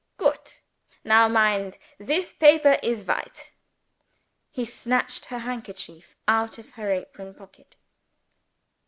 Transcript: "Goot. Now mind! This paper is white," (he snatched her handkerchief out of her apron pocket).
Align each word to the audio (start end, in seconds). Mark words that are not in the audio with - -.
"Goot. 0.17 0.63
Now 1.03 1.27
mind! 1.27 1.77
This 1.99 2.33
paper 2.33 2.79
is 2.81 3.03
white," 3.05 3.51
(he 4.49 4.65
snatched 4.65 5.25
her 5.25 5.37
handkerchief 5.37 6.15
out 6.27 6.57
of 6.57 6.71
her 6.71 6.89
apron 6.91 7.35
pocket). 7.35 7.75